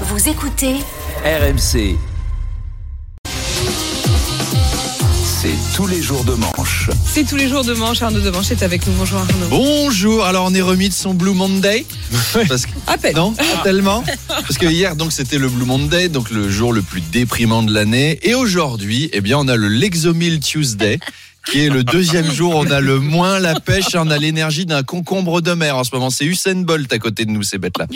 Vous 0.00 0.28
écoutez 0.28 0.74
RMC. 1.24 1.96
C'est 5.40 5.76
tous 5.76 5.86
les 5.86 6.02
jours 6.02 6.24
de 6.24 6.32
manche. 6.32 6.90
C'est 7.06 7.24
tous 7.24 7.36
les 7.36 7.48
jours 7.48 7.62
de 7.62 7.74
manche. 7.74 8.02
Arnaud 8.02 8.18
de 8.20 8.30
Manche 8.30 8.50
est 8.50 8.64
avec 8.64 8.84
nous. 8.88 8.92
Bonjour 8.94 9.20
Arnaud. 9.20 9.46
Bonjour, 9.50 10.24
alors 10.24 10.46
on 10.46 10.54
est 10.54 10.60
remis 10.62 10.88
de 10.88 10.94
son 10.94 11.14
Blue 11.14 11.32
Monday 11.34 11.86
parce 12.48 12.66
que, 12.66 12.72
À 12.88 12.98
peine. 12.98 13.14
Non, 13.14 13.32
pas 13.34 13.44
tellement. 13.62 14.02
Parce 14.26 14.58
que 14.58 14.66
hier, 14.66 14.96
donc, 14.96 15.12
c'était 15.12 15.38
le 15.38 15.48
Blue 15.48 15.64
Monday, 15.64 16.08
donc 16.08 16.30
le 16.30 16.50
jour 16.50 16.72
le 16.72 16.82
plus 16.82 17.00
déprimant 17.00 17.62
de 17.62 17.72
l'année. 17.72 18.18
Et 18.22 18.34
aujourd'hui, 18.34 19.10
eh 19.12 19.20
bien, 19.20 19.38
on 19.38 19.46
a 19.46 19.54
le 19.54 19.68
Lexomil 19.68 20.40
Tuesday, 20.40 20.98
qui 21.50 21.64
est 21.64 21.68
le 21.68 21.84
deuxième 21.84 22.30
jour. 22.30 22.54
où 22.56 22.58
On 22.58 22.70
a 22.70 22.80
le 22.80 22.98
moins 23.00 23.38
la 23.38 23.58
pêche, 23.60 23.94
et 23.94 23.98
on 23.98 24.10
a 24.10 24.18
l'énergie 24.18 24.66
d'un 24.66 24.82
concombre 24.82 25.40
de 25.40 25.52
mer 25.52 25.76
en 25.76 25.84
ce 25.84 25.90
moment. 25.94 26.10
C'est 26.10 26.24
Usain 26.24 26.54
Bolt 26.62 26.92
à 26.92 26.98
côté 26.98 27.24
de 27.24 27.30
nous, 27.30 27.42
ces 27.42 27.58
bêtes-là. 27.58 27.86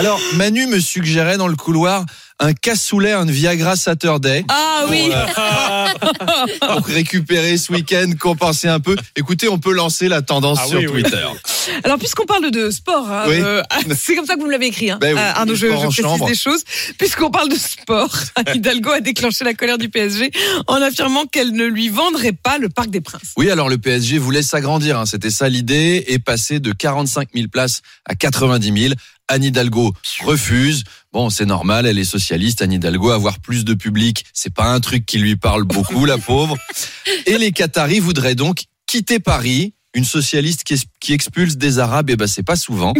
Alors, 0.00 0.20
Manu 0.34 0.66
me 0.66 0.78
suggérait 0.80 1.36
dans 1.36 1.48
le 1.48 1.56
couloir 1.56 2.04
un 2.40 2.52
cassoulet, 2.52 3.12
un 3.12 3.24
Viagra 3.26 3.76
Saturday. 3.76 4.44
Ah 4.48 4.86
oui. 4.90 5.08
Pour 6.60 6.86
récupérer 6.86 7.56
ce 7.56 7.72
week-end, 7.72 8.10
compenser 8.18 8.68
un 8.68 8.80
peu. 8.80 8.96
Écoutez, 9.16 9.48
on 9.48 9.58
peut 9.58 9.72
lancer 9.72 10.08
la 10.08 10.20
tendance 10.22 10.58
Ah 10.62 10.66
sur 10.66 10.78
oui, 10.80 10.86
oui. 10.86 11.02
Twitter. 11.02 11.24
Alors 11.84 11.98
puisqu'on 11.98 12.26
parle 12.26 12.50
de 12.50 12.70
sport, 12.70 13.08
hein, 13.10 13.24
Oui. 13.28 13.36
euh, 13.40 13.62
c'est 13.96 14.16
comme 14.16 14.26
ça 14.26 14.34
que 14.34 14.40
vous 14.40 14.46
me 14.46 14.52
l'avez 14.52 14.66
écrit. 14.66 14.90
Hein. 14.90 14.98
Ben 15.00 15.14
oui, 15.14 15.20
Euh, 15.20 15.32
Arnaud, 15.34 15.54
je, 15.54 15.66
précise 15.68 16.02
chambre. 16.04 16.26
des 16.26 16.34
choses. 16.34 16.64
Puisqu'on 16.98 17.30
parle 17.30 17.48
de 17.48 17.54
sport, 17.56 18.10
Hidalgo 18.54 18.90
a 18.90 19.00
déclenché 19.00 19.44
la 19.44 19.54
colère 19.54 19.78
du 19.78 19.88
PSG 19.88 20.30
en 20.66 20.82
affirmant 20.82 21.26
qu'elle 21.26 21.52
ne 21.52 21.64
lui 21.64 21.88
vendrait 21.88 22.32
pas 22.32 22.58
le 22.58 22.68
Parc 22.68 22.90
des 22.94 23.00
Princes. 23.00 23.32
Oui, 23.36 23.50
alors 23.50 23.68
le 23.68 23.78
PSG 23.78 24.18
voulait 24.18 24.42
s'agrandir, 24.42 24.98
hein, 24.98 25.06
c'était 25.06 25.30
ça 25.30 25.48
l'idée, 25.48 26.04
et 26.08 26.18
passer 26.18 26.60
de 26.60 26.72
45 26.72 27.28
000 27.34 27.48
places 27.48 27.82
à 28.06 28.14
90 28.14 28.82
000. 28.82 28.94
Anne 29.28 29.44
Hidalgo 29.44 29.92
refuse. 30.22 30.84
Bon, 31.12 31.30
c'est 31.30 31.46
normal, 31.46 31.86
elle 31.86 31.98
est 31.98 32.04
socialiste. 32.04 32.62
Anne 32.62 32.72
Hidalgo, 32.72 33.10
avoir 33.10 33.40
plus 33.40 33.64
de 33.64 33.74
public, 33.74 34.24
c'est 34.32 34.52
pas 34.52 34.66
un 34.66 34.80
truc 34.80 35.06
qui 35.06 35.18
lui 35.18 35.36
parle 35.36 35.64
beaucoup, 35.64 36.04
la 36.04 36.18
pauvre. 36.18 36.56
Et 37.26 37.38
les 37.38 37.52
Qataris 37.52 38.00
voudraient 38.00 38.34
donc 38.34 38.64
quitter 38.86 39.18
Paris. 39.18 39.74
Une 39.96 40.04
socialiste 40.04 40.64
qui, 40.64 41.12
expulse 41.12 41.56
des 41.56 41.78
Arabes, 41.78 42.10
eh 42.10 42.16
ben 42.16 42.26
c'est 42.26 42.42
pas 42.42 42.56
souvent. 42.56 42.94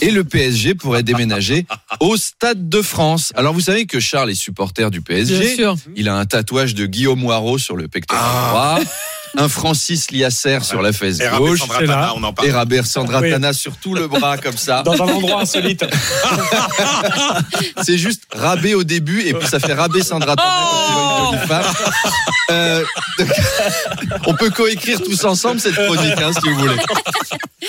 Et 0.00 0.10
le 0.10 0.24
PSG 0.24 0.74
pourrait 0.74 1.04
déménager 1.04 1.66
au 2.00 2.16
Stade 2.16 2.68
de 2.68 2.82
France. 2.82 3.32
Alors 3.36 3.54
vous 3.54 3.60
savez 3.60 3.86
que 3.86 4.00
Charles 4.00 4.28
est 4.28 4.34
supporter 4.34 4.90
du 4.90 5.02
PSG. 5.02 5.38
Bien 5.38 5.54
sûr. 5.54 5.76
Il 5.94 6.08
a 6.08 6.16
un 6.16 6.26
tatouage 6.26 6.74
de 6.74 6.86
Guillaume 6.86 7.20
Moirot 7.20 7.58
sur 7.58 7.76
le 7.76 7.86
pectoral 7.86 8.48
droit, 8.48 8.80
un 9.36 9.48
Francis 9.48 10.10
Liasser 10.10 10.58
sur 10.62 10.82
la 10.82 10.92
fesse 10.92 11.20
Et 11.20 11.28
gauche, 11.36 11.60
Sandra 11.60 11.78
Tana, 11.78 12.08
et 12.08 12.18
on 12.18 12.22
en 12.22 12.32
parle. 12.32 12.50
Rabert 12.50 12.86
Sandratana 12.86 13.48
Oui. 13.50 13.54
sur 13.54 13.76
tout 13.76 13.94
le 13.94 14.06
bras 14.08 14.36
comme 14.38 14.56
ça. 14.56 14.82
Dans 14.82 14.94
un 14.94 15.08
endroit 15.08 15.42
insolite. 15.42 15.84
C'est 17.82 17.98
juste 17.98 18.22
rabais 18.32 18.74
au 18.74 18.84
début 18.84 19.22
et 19.22 19.34
puis 19.34 19.48
ça 19.48 19.58
fait 19.58 19.74
rabais 19.74 20.02
Sandratana 20.02 20.42
femme. 21.46 21.64
Euh, 22.50 22.84
donc, 23.18 23.28
on 24.26 24.34
peut 24.34 24.50
coécrire 24.50 25.00
tous 25.02 25.24
ensemble 25.24 25.60
cette 25.60 25.74
chronique 25.74 26.20
hein, 26.20 26.30
si 26.32 26.48
vous 26.48 26.58
voulez. 26.58 26.76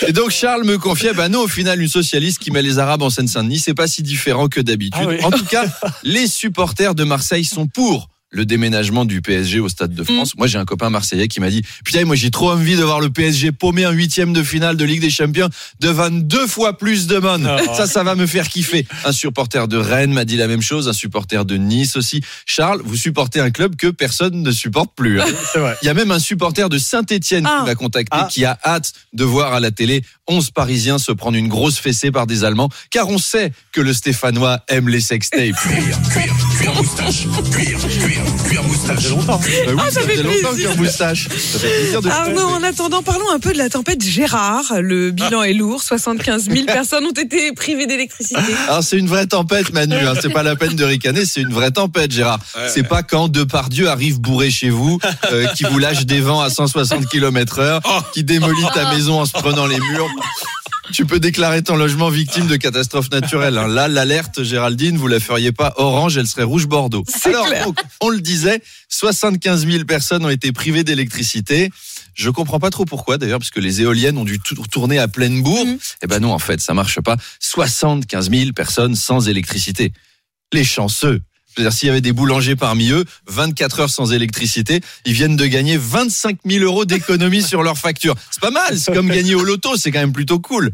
Et 0.07 0.11
donc 0.11 0.31
Charles 0.31 0.63
me 0.63 0.77
confiait, 0.77 1.13
bah 1.13 1.29
non, 1.29 1.41
au 1.41 1.47
final, 1.47 1.81
une 1.81 1.87
socialiste 1.87 2.39
qui 2.39 2.51
met 2.51 2.61
les 2.61 2.79
Arabes 2.79 3.01
en 3.01 3.09
Seine-Saint-Denis, 3.09 3.59
c'est 3.59 3.73
pas 3.73 3.87
si 3.87 4.03
différent 4.03 4.47
que 4.47 4.59
d'habitude. 4.59 5.01
Ah 5.03 5.07
oui. 5.07 5.23
En 5.23 5.31
tout 5.31 5.45
cas, 5.45 5.65
les 6.03 6.27
supporters 6.27 6.95
de 6.95 7.03
Marseille 7.03 7.45
sont 7.45 7.67
pour 7.67 8.09
le 8.33 8.45
déménagement 8.45 9.05
du 9.05 9.21
PSG 9.21 9.59
au 9.59 9.69
Stade 9.69 9.93
de 9.93 10.03
France. 10.03 10.35
Moi, 10.35 10.47
j'ai 10.47 10.57
un 10.57 10.65
copain 10.65 10.89
marseillais 10.89 11.27
qui 11.27 11.39
m'a 11.39 11.49
dit, 11.51 11.61
putain, 11.85 12.03
moi, 12.03 12.15
j'ai 12.15 12.31
trop 12.31 12.51
envie 12.51 12.75
de 12.75 12.83
voir 12.83 12.99
le 12.99 13.09
PSG 13.11 13.51
paumer 13.51 13.85
un 13.85 13.91
huitième 13.91 14.33
de 14.33 14.41
finale 14.43 14.75
de 14.75 14.83
Ligue 14.83 15.01
des 15.01 15.11
Champions 15.11 15.49
devant 15.79 16.09
deux 16.09 16.47
fois 16.47 16.77
plus 16.77 17.05
de 17.07 17.19
monde. 17.19 17.47
Oh. 17.47 17.73
Ça, 17.77 17.85
ça 17.87 18.03
va 18.03 18.15
me 18.15 18.25
faire 18.25 18.47
kiffer. 18.49 18.87
Un 19.05 19.11
supporter 19.11 19.67
de 19.67 19.77
Rennes 19.77 20.11
m'a 20.13 20.25
dit 20.25 20.35
la 20.35 20.47
même 20.47 20.61
chose, 20.63 20.89
un 20.89 20.93
supporter 20.93 21.45
de 21.45 21.55
Nice 21.57 21.95
aussi. 21.95 22.21
Charles, 22.47 22.81
vous 22.83 22.95
supportez 22.97 23.39
un 23.39 23.51
club 23.51 23.75
que 23.75 23.87
personne 23.87 24.41
ne 24.41 24.51
supporte 24.51 24.91
plus. 24.95 25.21
hein. 25.21 25.25
Vrai. 25.55 25.75
Il 25.83 25.85
y 25.85 25.89
a 25.89 25.93
même 25.93 26.09
un 26.11 26.19
supporter 26.19 26.69
de 26.69 26.77
Saint-Etienne 26.79 27.45
Ah. 27.47 27.59
qui 27.59 27.65
m'a 27.69 27.75
contacté, 27.75 28.17
Ah. 28.19 28.27
qui 28.29 28.45
a 28.45 28.57
hâte 28.65 28.93
de 29.13 29.23
voir 29.23 29.53
à 29.53 29.59
la 29.59 29.69
télé 29.71 30.01
11 30.27 30.49
Parisiens 30.49 30.97
se 30.97 31.11
prendre 31.11 31.37
une 31.37 31.47
grosse 31.49 31.77
fessée 31.77 32.09
par 32.11 32.25
des 32.25 32.43
Allemands, 32.43 32.69
car 32.89 33.09
on 33.09 33.17
sait 33.19 33.51
que 33.71 33.81
le 33.81 33.93
Stéphanois 33.93 34.59
aime 34.69 34.89
les 34.89 35.01
sextapes. 35.01 35.53
Ça 38.85 38.95
fait 38.97 39.09
longtemps. 39.09 39.39
Bah 39.39 39.71
oui, 39.71 39.73
Ah, 39.79 39.91
ça 39.91 40.01
fait 40.01 40.21
longtemps 40.21 40.71
un 40.71 40.75
moustache. 40.75 41.29
Ça 41.29 41.59
fait 41.59 41.67
plaisir 41.69 42.01
de 42.01 42.09
Arnaud, 42.09 42.41
en 42.41 42.63
attendant, 42.63 43.01
parlons 43.01 43.29
un 43.33 43.39
peu 43.39 43.53
de 43.53 43.57
la 43.57 43.69
tempête 43.69 44.03
Gérard. 44.03 44.73
Le 44.81 45.11
bilan 45.11 45.43
est 45.43 45.53
lourd. 45.53 45.81
75 45.81 46.49
000 46.49 46.65
personnes 46.65 47.05
ont 47.05 47.11
été 47.11 47.51
privées 47.53 47.87
d'électricité. 47.87 48.41
Alors 48.67 48.83
c'est 48.83 48.97
une 48.97 49.07
vraie 49.07 49.25
tempête 49.25 49.71
Manu, 49.73 49.95
hein. 49.95 50.13
c'est 50.21 50.29
pas 50.33 50.43
la 50.43 50.55
peine 50.55 50.75
de 50.75 50.83
ricaner, 50.83 51.25
c'est 51.25 51.41
une 51.41 51.53
vraie 51.53 51.71
tempête 51.71 52.11
Gérard. 52.11 52.39
c'est 52.67 52.83
pas 52.83 53.03
quand 53.03 53.27
Depardieu 53.29 53.87
arrive 53.87 54.19
bourré 54.19 54.51
chez 54.51 54.69
vous, 54.69 54.99
euh, 55.31 55.47
qui 55.55 55.63
vous 55.63 55.79
lâche 55.79 56.05
des 56.05 56.19
vents 56.19 56.41
à 56.41 56.49
160 56.49 57.07
km 57.07 57.59
heure, 57.59 57.81
qui 58.13 58.23
démolit 58.23 58.63
ta 58.73 58.91
maison 58.93 59.19
en 59.21 59.25
se 59.25 59.31
prenant 59.33 59.65
les 59.65 59.79
murs. 59.79 60.09
Tu 60.93 61.05
peux 61.07 61.19
déclarer 61.19 61.63
ton 61.63 61.75
logement 61.75 62.09
victime 62.09 62.45
de 62.47 62.55
catastrophe 62.55 63.09
naturelle. 63.11 63.57
hein. 63.57 63.67
Là, 63.67 63.87
l'alerte, 63.87 64.43
Géraldine, 64.43 64.95
vous 64.97 65.07
la 65.07 65.19
feriez 65.19 65.51
pas 65.51 65.73
orange, 65.77 66.17
elle 66.17 66.27
serait 66.27 66.43
rouge 66.43 66.67
bordeaux. 66.67 67.03
Alors, 67.25 67.47
donc, 67.65 67.79
on 67.99 68.09
le 68.09 68.21
disait, 68.21 68.61
75 68.89 69.65
000 69.67 69.85
personnes 69.85 70.23
ont 70.23 70.29
été 70.29 70.51
privées 70.51 70.83
d'électricité. 70.83 71.71
Je 72.13 72.29
comprends 72.29 72.59
pas 72.59 72.69
trop 72.69 72.85
pourquoi 72.85 73.17
d'ailleurs, 73.17 73.39
parce 73.39 73.49
que 73.49 73.59
les 73.59 73.81
éoliennes 73.81 74.17
ont 74.19 74.23
dû 74.23 74.39
tou- 74.39 74.55
tourner 74.71 74.99
à 74.99 75.07
pleine 75.07 75.41
bourre. 75.41 75.65
Mhm. 75.65 75.77
Eh 76.03 76.07
ben 76.07 76.19
non, 76.19 76.31
en 76.31 76.39
fait, 76.39 76.61
ça 76.61 76.75
marche 76.75 77.01
pas. 77.01 77.17
75 77.39 78.29
000 78.29 78.51
personnes 78.53 78.95
sans 78.95 79.27
électricité. 79.27 79.93
Les 80.53 80.63
chanceux. 80.63 81.21
C'est-à-dire, 81.53 81.73
s'il 81.73 81.87
y 81.87 81.91
avait 81.91 82.01
des 82.01 82.13
boulangers 82.13 82.55
parmi 82.55 82.89
eux, 82.91 83.05
24 83.27 83.79
heures 83.81 83.89
sans 83.89 84.11
électricité, 84.11 84.81
ils 85.05 85.13
viennent 85.13 85.35
de 85.35 85.45
gagner 85.45 85.77
25 85.77 86.39
000 86.45 86.63
euros 86.63 86.85
d'économie 86.85 87.43
sur 87.43 87.61
leur 87.61 87.77
facture. 87.77 88.15
C'est 88.31 88.41
pas 88.41 88.51
mal, 88.51 88.79
c'est 88.79 88.93
comme 88.93 89.09
gagner 89.09 89.35
au 89.35 89.43
loto, 89.43 89.77
c'est 89.77 89.91
quand 89.91 89.99
même 89.99 90.13
plutôt 90.13 90.39
cool. 90.39 90.71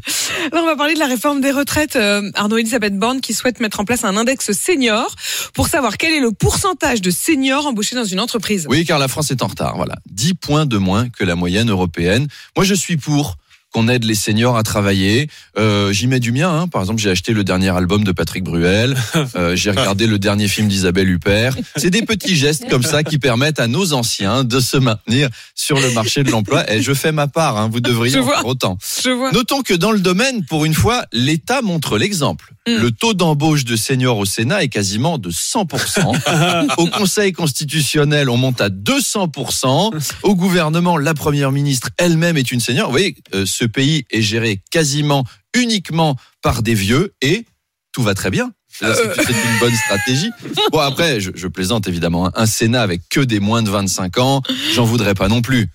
Alors, 0.52 0.64
on 0.64 0.66
va 0.66 0.76
parler 0.76 0.94
de 0.94 0.98
la 0.98 1.06
réforme 1.06 1.40
des 1.40 1.50
retraites. 1.50 1.96
Euh, 1.96 2.30
Arnaud 2.34 2.56
Elisabeth 2.58 2.98
Borne 2.98 3.20
qui 3.20 3.34
souhaite 3.34 3.60
mettre 3.60 3.80
en 3.80 3.84
place 3.84 4.04
un 4.04 4.16
index 4.16 4.52
senior 4.52 5.14
pour 5.52 5.68
savoir 5.68 5.98
quel 5.98 6.14
est 6.14 6.20
le 6.20 6.32
pourcentage 6.32 7.02
de 7.02 7.10
seniors 7.10 7.66
embauchés 7.66 7.96
dans 7.96 8.04
une 8.04 8.20
entreprise. 8.20 8.66
Oui, 8.68 8.84
car 8.84 8.98
la 8.98 9.08
France 9.08 9.30
est 9.30 9.42
en 9.42 9.48
retard, 9.48 9.76
voilà. 9.76 9.96
10 10.10 10.34
points 10.34 10.66
de 10.66 10.78
moins 10.78 11.08
que 11.08 11.24
la 11.24 11.34
moyenne 11.34 11.70
européenne. 11.70 12.26
Moi, 12.56 12.64
je 12.64 12.74
suis 12.74 12.96
pour 12.96 13.36
qu'on 13.72 13.88
aide 13.88 14.04
les 14.04 14.14
seniors 14.14 14.56
à 14.56 14.62
travailler. 14.62 15.28
Euh, 15.58 15.92
J'y 15.92 16.06
mets 16.06 16.20
du 16.20 16.32
mien. 16.32 16.50
Hein. 16.50 16.68
Par 16.68 16.80
exemple, 16.82 17.00
j'ai 17.00 17.10
acheté 17.10 17.32
le 17.32 17.44
dernier 17.44 17.68
album 17.70 18.04
de 18.04 18.12
Patrick 18.12 18.44
Bruel. 18.44 18.96
Euh, 19.36 19.54
j'ai 19.54 19.70
regardé 19.70 20.06
le 20.06 20.18
dernier 20.18 20.48
film 20.48 20.66
d'Isabelle 20.66 21.08
Huppert. 21.08 21.54
C'est 21.76 21.90
des 21.90 22.02
petits 22.02 22.34
gestes 22.36 22.68
comme 22.68 22.82
ça 22.82 23.04
qui 23.04 23.18
permettent 23.18 23.60
à 23.60 23.68
nos 23.68 23.92
anciens 23.92 24.44
de 24.44 24.58
se 24.60 24.76
maintenir 24.76 25.28
sur 25.54 25.78
le 25.78 25.90
marché 25.92 26.24
de 26.24 26.30
l'emploi. 26.30 26.70
Et 26.72 26.82
je 26.82 26.92
fais 26.94 27.12
ma 27.12 27.28
part. 27.28 27.56
Hein. 27.56 27.68
Vous 27.72 27.80
devriez 27.80 28.14
Je 28.14 28.18
en 28.20 28.24
vois. 28.24 28.36
faire 28.36 28.46
autant. 28.46 28.78
Je 29.04 29.10
vois. 29.10 29.30
Notons 29.32 29.62
que 29.62 29.74
dans 29.74 29.92
le 29.92 30.00
domaine, 30.00 30.44
pour 30.44 30.64
une 30.64 30.74
fois, 30.74 31.04
l'État 31.12 31.62
montre 31.62 31.96
l'exemple. 31.96 32.52
Mm. 32.78 32.82
Le 32.82 32.90
taux 32.90 33.14
d'embauche 33.14 33.64
de 33.64 33.76
seniors 33.76 34.18
au 34.18 34.24
Sénat 34.24 34.62
est 34.62 34.68
quasiment 34.68 35.18
de 35.18 35.30
100%. 35.30 36.74
au 36.78 36.86
Conseil 36.86 37.32
constitutionnel, 37.32 38.28
on 38.28 38.36
monte 38.36 38.60
à 38.60 38.68
200%. 38.68 39.92
Au 40.22 40.34
gouvernement, 40.34 40.96
la 40.96 41.14
première 41.14 41.52
ministre 41.52 41.88
elle-même 41.98 42.36
est 42.36 42.52
une 42.52 42.60
senior. 42.60 42.86
Vous 42.86 42.92
voyez, 42.92 43.14
euh, 43.34 43.44
ce 43.46 43.64
pays 43.64 44.04
est 44.10 44.22
géré 44.22 44.60
quasiment 44.70 45.24
uniquement 45.54 46.16
par 46.42 46.62
des 46.62 46.74
vieux 46.74 47.12
et 47.22 47.44
tout 47.92 48.02
va 48.02 48.14
très 48.14 48.30
bien. 48.30 48.52
C'est 48.72 48.86
c'est 48.94 49.32
une 49.32 49.58
bonne 49.58 49.74
stratégie. 49.74 50.30
Bon, 50.70 50.78
après, 50.78 51.20
je, 51.20 51.32
je 51.34 51.48
plaisante 51.48 51.88
évidemment. 51.88 52.26
hein. 52.28 52.32
Un 52.36 52.46
Sénat 52.46 52.82
avec 52.82 53.02
que 53.10 53.20
des 53.20 53.40
moins 53.40 53.62
de 53.62 53.70
25 53.70 54.18
ans, 54.18 54.42
j'en 54.74 54.84
voudrais 54.84 55.14
pas 55.14 55.26
non 55.28 55.42
plus. 55.42 55.68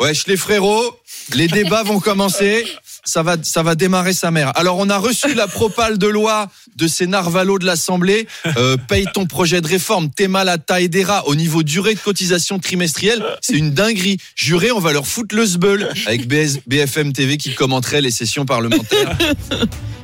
Wesh 0.00 0.26
les 0.26 0.36
frérots, 0.36 0.96
les 1.34 1.48
débats 1.48 1.82
vont 1.84 2.00
commencer. 2.00 2.66
Ça 3.08 3.22
va, 3.22 3.74
démarrer 3.74 4.12
sa 4.12 4.30
mère. 4.30 4.52
Alors 4.54 4.76
on 4.76 4.90
a 4.90 4.98
reçu 4.98 5.32
la 5.34 5.46
propale 5.46 5.96
de 5.96 6.06
loi 6.06 6.50
de 6.76 6.86
ces 6.86 7.06
narvalos 7.06 7.58
de 7.58 7.64
l'Assemblée. 7.64 8.28
Euh, 8.58 8.76
paye 8.76 9.06
ton 9.14 9.24
projet 9.24 9.62
de 9.62 9.66
réforme. 9.66 10.10
T'es 10.10 10.28
mal 10.28 10.50
à 10.50 10.58
taille 10.58 10.90
des 10.90 11.04
rats. 11.04 11.26
Au 11.26 11.34
niveau 11.34 11.62
durée 11.62 11.94
de 11.94 12.00
cotisation 12.00 12.58
trimestrielle, 12.58 13.24
c'est 13.40 13.56
une 13.56 13.72
dinguerie. 13.72 14.18
Juré, 14.36 14.72
on 14.72 14.78
va 14.78 14.92
leur 14.92 15.06
foutre 15.06 15.34
le 15.34 15.46
sbeul 15.46 15.88
avec 16.06 16.28
BFM 16.28 17.14
TV 17.14 17.38
qui 17.38 17.54
commenterait 17.54 18.02
les 18.02 18.10
sessions 18.10 18.44
parlementaires. 18.44 19.16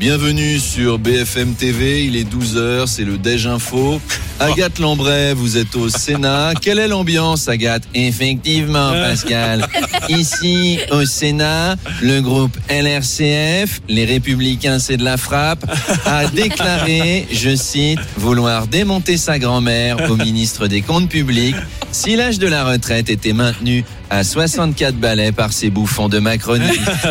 Bienvenue 0.01 0.59
sur 0.59 0.99
BFM 0.99 1.55
TV, 1.55 2.05
il 2.05 2.17
est 2.17 2.25
12h, 2.25 2.87
c'est 2.87 3.05
le 3.05 3.19
Déj 3.19 3.47
Info. 3.47 4.01
Agathe 4.41 4.79
Lambray, 4.79 5.35
vous 5.35 5.57
êtes 5.57 5.77
au 5.77 5.89
Sénat. 5.89 6.53
Quelle 6.61 6.79
est 6.79 6.89
l'ambiance, 6.89 7.49
Agathe? 7.49 7.85
Effectivement, 7.95 8.91
Pascal. 8.93 9.67
Ici, 10.09 10.79
au 10.91 11.05
Sénat, 11.05 11.77
le 12.03 12.21
groupe 12.21 12.57
LRCF, 12.69 13.81
les 13.89 14.05
Républicains, 14.05 14.79
c'est 14.79 14.97
de 14.97 15.05
la 15.05 15.17
frappe, 15.17 15.65
a 16.07 16.27
déclaré, 16.35 17.27
je 17.31 17.55
cite, 17.55 18.01
vouloir 18.17 18.67
démonter 18.67 19.17
sa 19.17 19.39
grand-mère 19.39 20.11
au 20.11 20.17
ministre 20.17 20.67
des 20.67 20.83
Comptes 20.83 21.09
publics 21.09 21.57
si 21.93 22.17
l'âge 22.17 22.41
de 22.41 22.49
la 22.49 22.65
retraite 22.65 23.09
était 23.09 23.33
maintenu 23.33 23.85
à 24.11 24.25
64 24.25 24.97
balais 24.97 25.33
par 25.33 25.53
ces 25.53 25.71
bouffons 25.71 26.09
de 26.09 26.19
Macronie. 26.19 26.65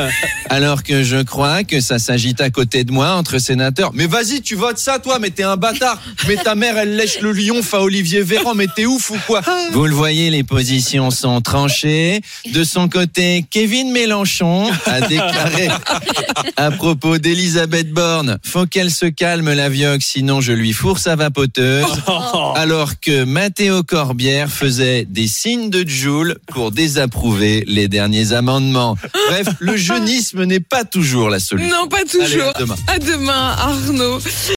Alors 0.50 0.84
que 0.84 1.04
je 1.04 1.24
crois 1.24 1.64
que 1.64 1.82
ça 1.82 2.00
s'agite 2.00 2.40
à 2.42 2.50
côté 2.50 2.84
de 2.84 2.92
moi 2.92 3.14
entre 3.14 3.40
sénateurs. 3.40 3.92
Mais 3.94 4.06
vas-y, 4.06 4.42
tu 4.42 4.56
votes 4.56 4.78
ça, 4.78 5.00
toi, 5.00 5.18
mais 5.20 5.32
t'es 5.32 5.44
un 5.44 5.58
bâtard. 5.58 6.00
Mais 6.28 6.36
ta 6.36 6.56
mère, 6.56 6.78
elle 6.78 6.96
lèche 6.96 7.22
le 7.22 7.32
lion 7.32 7.62
à 7.72 7.80
Olivier 7.80 8.22
Véran, 8.22 8.54
mais 8.54 8.68
t'es 8.76 8.86
ouf 8.86 9.10
ou 9.10 9.18
quoi? 9.26 9.42
Vous 9.72 9.86
le 9.86 9.96
voyez, 9.96 10.30
les 10.30 10.44
positions 10.44 11.10
sont 11.12 11.42
tranchées. 11.42 12.22
De 12.54 12.64
son 12.64 12.88
côté, 12.88 13.46
Kevin 13.50 13.92
Mélenchon 13.92 14.70
a 14.86 15.02
déclaré 15.02 15.70
à 16.58 16.72
propos 16.72 17.18
d'Elisabeth 17.18 17.92
Borne, 17.92 18.38
faut 18.44 18.66
qu'elle 18.66 18.92
se 18.92 19.06
calme 19.06 19.52
la 19.54 19.70
vioque, 19.70 20.04
sinon 20.04 20.42
je 20.42 20.52
lui 20.52 20.74
fourre 20.74 21.00
sa 21.00 21.16
vapoteuse. 21.16 21.86
Alors 22.56 23.00
que 23.00 23.24
Mathéo 23.24 23.84
Corbière 23.84 24.50
faisait 24.50 25.06
des 25.06 25.28
signes 25.28 25.70
de 25.70 25.88
Joule 25.88 26.38
pour 26.48 26.72
désapprouver 26.94 27.64
les 27.66 27.88
derniers 27.88 28.34
amendements. 28.34 28.96
Bref, 29.30 29.48
le 29.60 29.76
jeunisme 29.76 30.44
n'est 30.44 30.60
pas 30.60 30.84
toujours 30.86 31.30
la 31.30 31.40
solution. 31.40 31.76
Non, 31.76 31.88
pas 31.88 31.98
Allez, 31.98 32.08
toujours. 32.08 32.50
à 32.56 32.60
demain. 32.60 32.76
À 32.88 33.00
demain, 33.00 33.56
Arnaud. 33.58 34.20